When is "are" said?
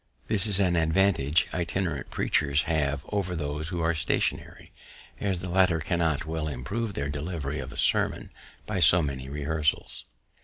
3.81-3.93